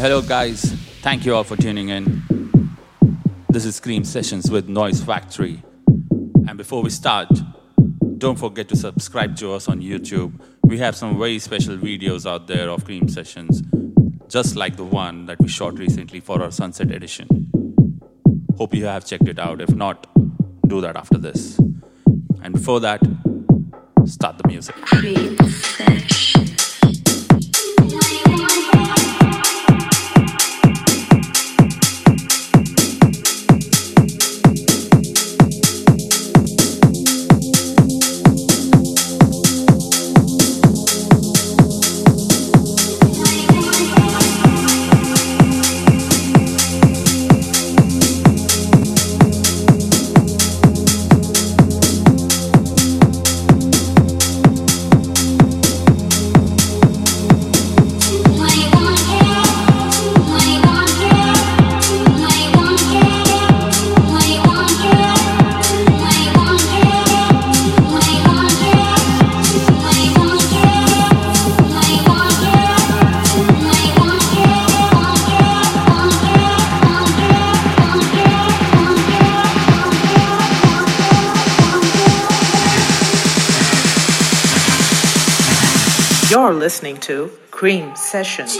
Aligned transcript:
Hello, 0.00 0.22
guys. 0.22 0.62
Thank 1.02 1.26
you 1.26 1.34
all 1.34 1.42
for 1.42 1.56
tuning 1.56 1.88
in. 1.88 2.22
This 3.48 3.64
is 3.64 3.80
Cream 3.80 4.04
Sessions 4.04 4.48
with 4.48 4.68
Noise 4.68 5.02
Factory. 5.02 5.60
And 6.46 6.56
before 6.56 6.84
we 6.84 6.90
start, 6.90 7.28
don't 8.16 8.38
forget 8.38 8.68
to 8.68 8.76
subscribe 8.76 9.34
to 9.38 9.52
us 9.54 9.66
on 9.66 9.80
YouTube. 9.80 10.40
We 10.62 10.78
have 10.78 10.94
some 10.94 11.18
very 11.18 11.40
special 11.40 11.76
videos 11.76 12.30
out 12.30 12.46
there 12.46 12.70
of 12.70 12.84
Cream 12.84 13.08
Sessions, 13.08 13.60
just 14.28 14.54
like 14.54 14.76
the 14.76 14.84
one 14.84 15.26
that 15.26 15.40
we 15.40 15.48
shot 15.48 15.76
recently 15.80 16.20
for 16.20 16.40
our 16.44 16.52
Sunset 16.52 16.92
Edition. 16.92 17.50
Hope 18.56 18.74
you 18.74 18.86
have 18.86 19.04
checked 19.04 19.26
it 19.26 19.40
out. 19.40 19.60
If 19.60 19.74
not, 19.74 20.06
do 20.68 20.80
that 20.80 20.96
after 20.96 21.18
this. 21.18 21.58
And 22.40 22.52
before 22.52 22.78
that, 22.80 23.00
start 24.06 24.38
the 24.38 24.46
music. 24.46 24.76
Listening 86.58 86.96
to 86.98 87.30
Cream 87.50 87.94
Sessions. 87.94 88.56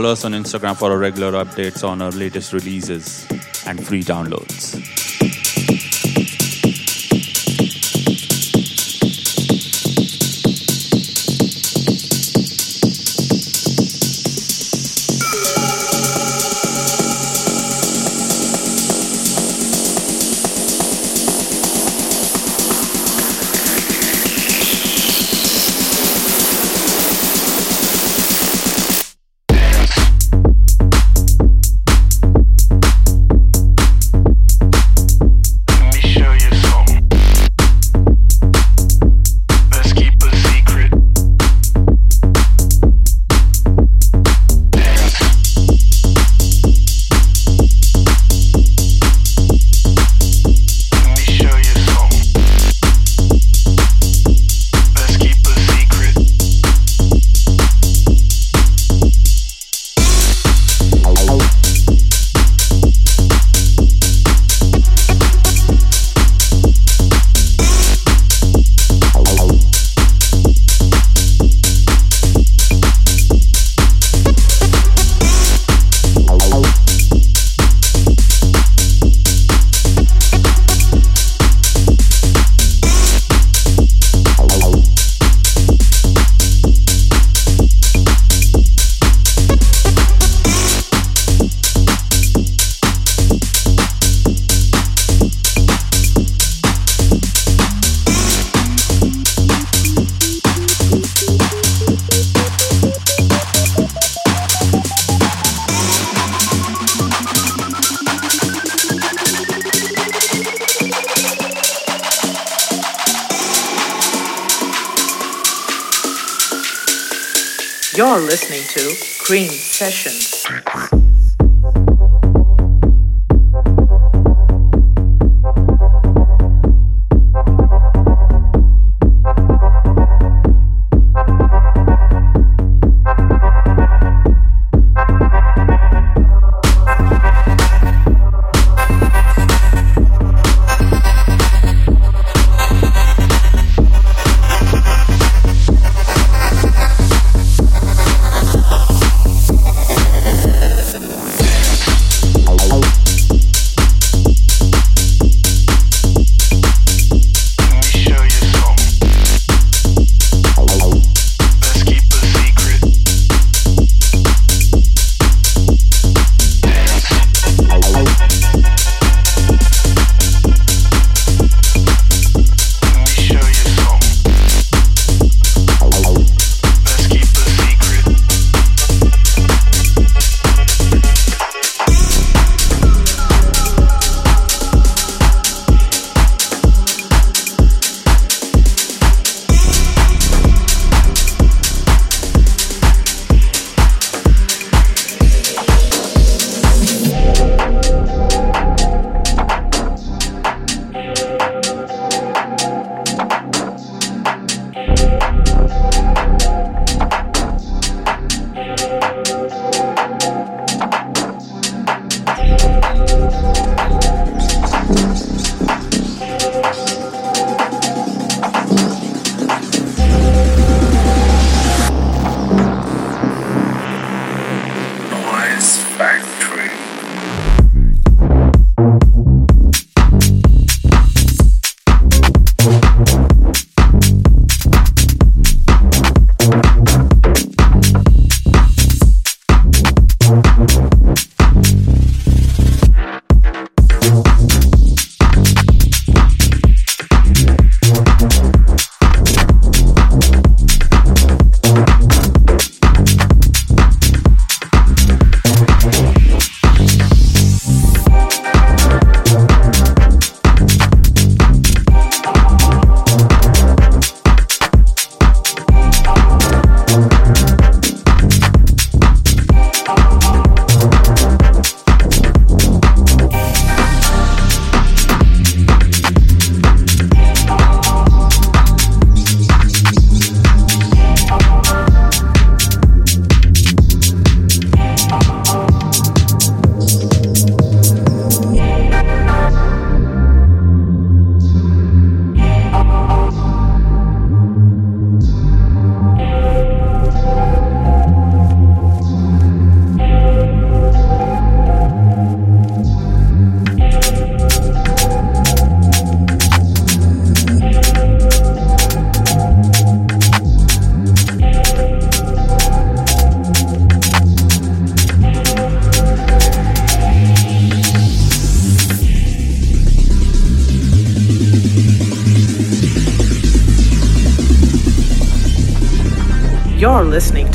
Follow 0.00 0.12
us 0.12 0.24
on 0.24 0.32
Instagram 0.32 0.74
for 0.74 0.90
our 0.90 0.96
regular 0.96 1.44
updates 1.44 1.86
on 1.86 2.00
our 2.00 2.10
latest 2.12 2.54
releases 2.54 3.26
and 3.66 3.86
free 3.86 4.02
downloads. 4.02 4.99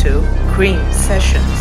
To 0.05 0.21
Cream 0.53 0.79
Sessions. 0.93 1.54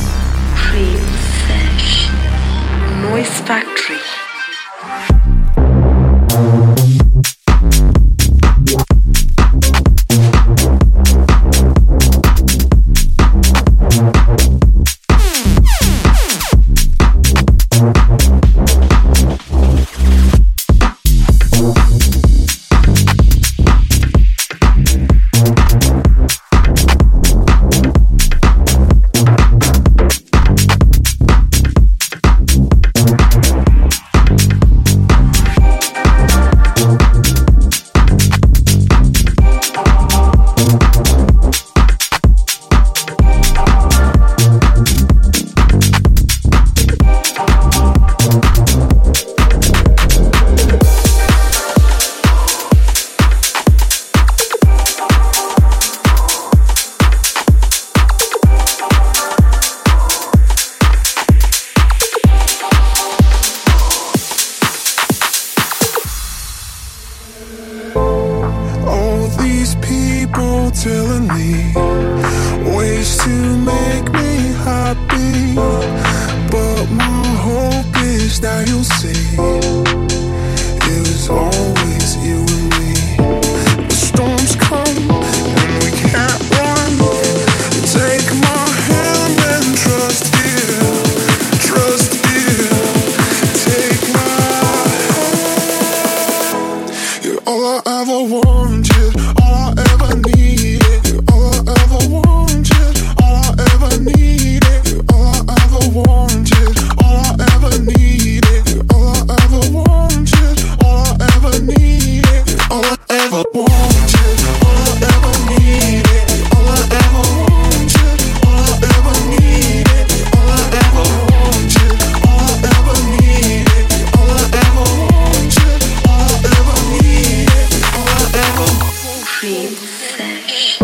you 129.70 129.76
say. 129.76 130.83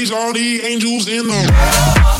Praise 0.00 0.12
all 0.12 0.32
the 0.32 0.62
angels 0.62 1.08
in 1.08 1.26
the 1.26 2.19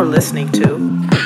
You're 0.00 0.08
listening 0.08 0.50
to 0.52 1.19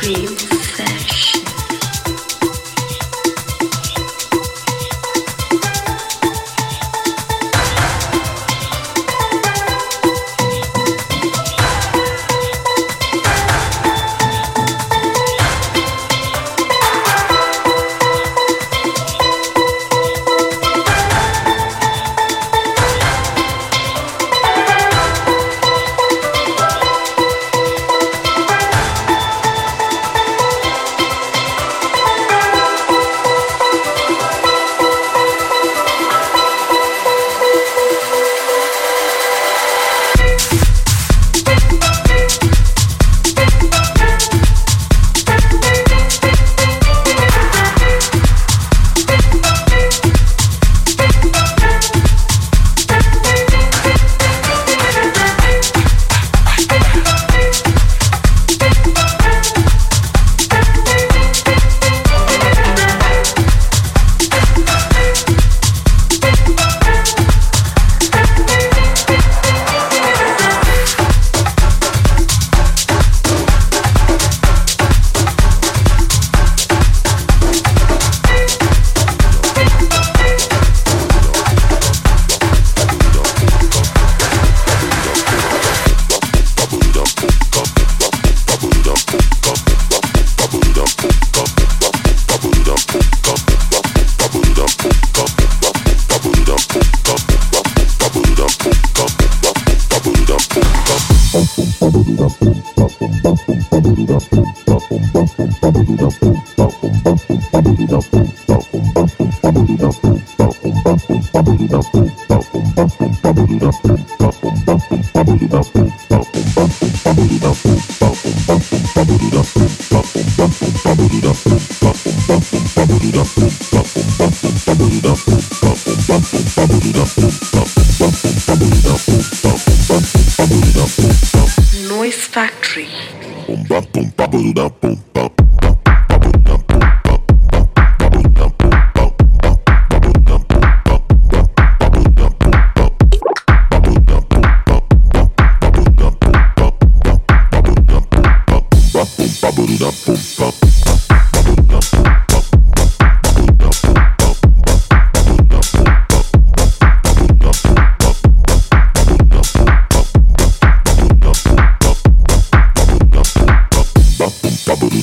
Cream 0.00 0.26
Sessions. 0.26 1.03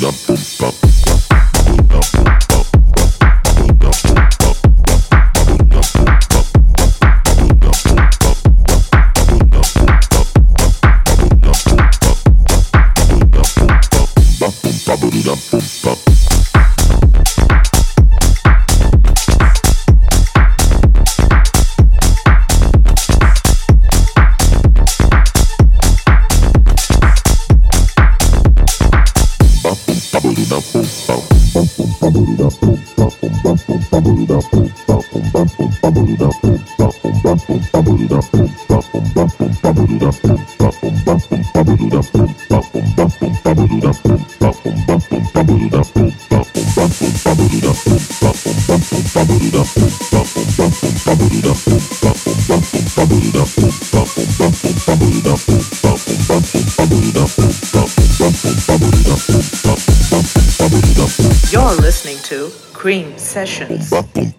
You're 0.02 0.91
Cream 62.82 63.16
Sessions. 63.16 63.92
Bubble 63.92 64.32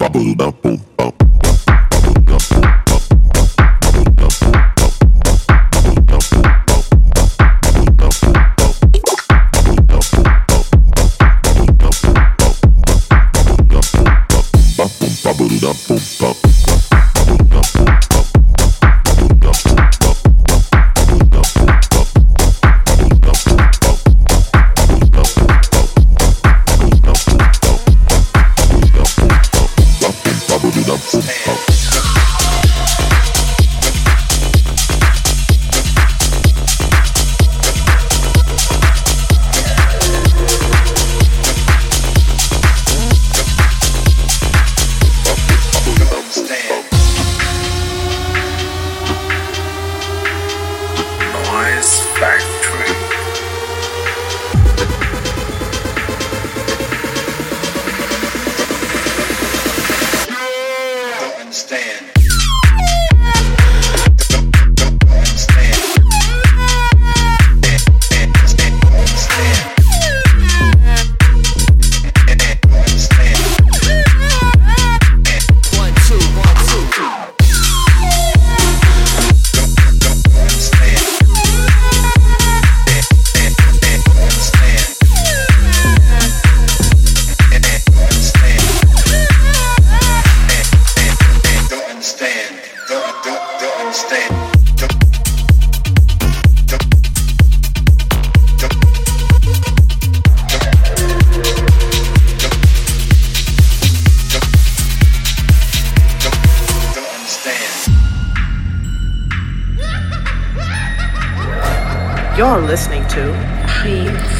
You're 112.42 112.60
listening 112.60 113.06
to. 113.06 113.64
Cream 113.68 114.31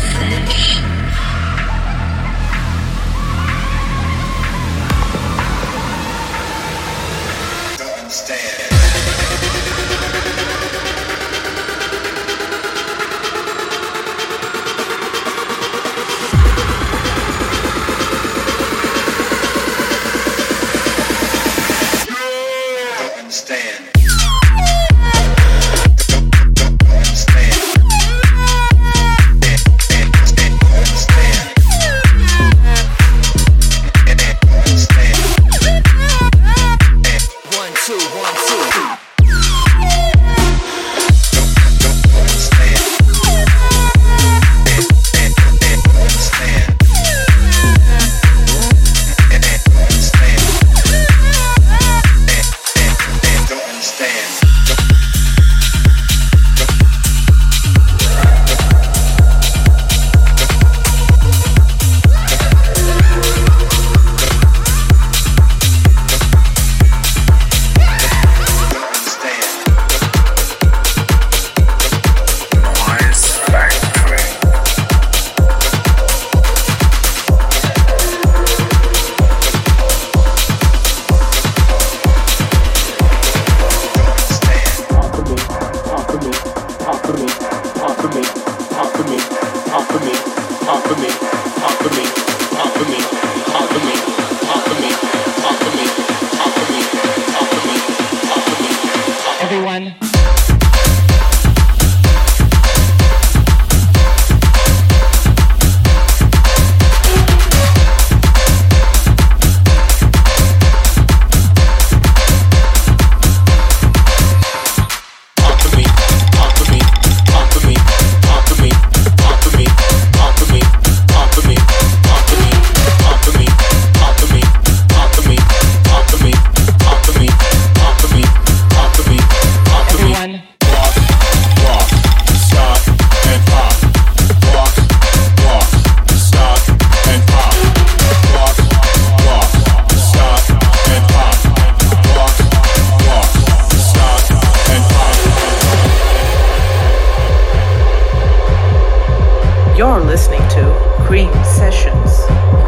You're 149.82 149.98
listening 149.98 150.38
to 150.50 150.96
Cream 151.08 151.32
Sessions. 151.42 152.20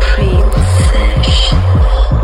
Cream 0.02 0.50
Sessions. 0.90 2.23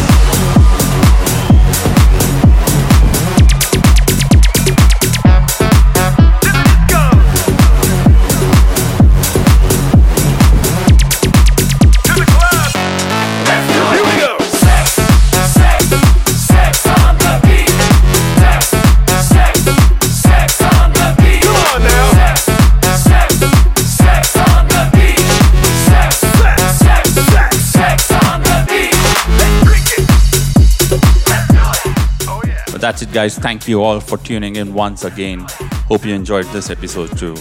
that's 32.91 33.03
it, 33.03 33.13
guys. 33.13 33.37
Thank 33.37 33.69
you 33.69 33.81
all 33.81 34.01
for 34.01 34.17
tuning 34.17 34.57
in 34.57 34.73
once 34.73 35.05
again. 35.05 35.45
Hope 35.87 36.03
you 36.03 36.13
enjoyed 36.13 36.45
this 36.47 36.69
episode 36.69 37.17
too. 37.17 37.37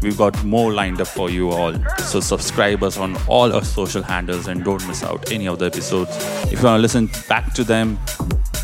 We've 0.00 0.16
got 0.16 0.42
more 0.44 0.72
lined 0.72 0.98
up 0.98 1.08
for 1.08 1.28
you 1.28 1.50
all, 1.50 1.74
so 1.98 2.20
subscribe 2.20 2.82
us 2.82 2.96
on 2.96 3.18
all 3.28 3.52
our 3.52 3.62
social 3.62 4.02
handles 4.02 4.48
and 4.48 4.64
don't 4.64 4.82
miss 4.88 5.02
out 5.04 5.30
any 5.30 5.46
of 5.46 5.58
the 5.58 5.66
episodes. 5.66 6.08
If 6.50 6.60
you 6.60 6.64
want 6.64 6.78
to 6.78 6.80
listen 6.80 7.10
back 7.28 7.52
to 7.52 7.64
them, 7.64 7.98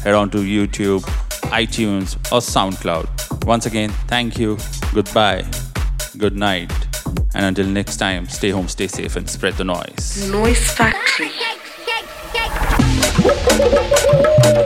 head 0.03 0.15
on 0.15 0.31
to 0.31 0.39
YouTube, 0.39 1.03
iTunes, 1.51 2.17
or 2.33 2.41
SoundCloud. 2.41 3.45
Once 3.45 3.67
again, 3.67 3.91
thank 4.07 4.39
you, 4.39 4.57
goodbye, 4.95 5.45
good 6.17 6.37
night, 6.37 6.73
and 7.35 7.45
until 7.45 7.67
next 7.67 7.99
time, 7.99 8.27
stay 8.29 8.49
home, 8.49 8.67
stay 8.67 8.87
safe, 8.87 9.15
and 9.17 9.29
spread 9.29 9.59
the 9.59 9.65
noise. 9.65 10.31
Noise 10.31 10.71
Factory. 10.71 11.29